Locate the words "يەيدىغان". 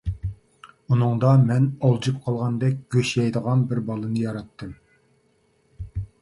3.19-3.67